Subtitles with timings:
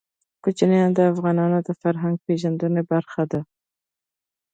[0.43, 3.41] کوچیان د افغانانو د فرهنګي پیژندنې برخه ده.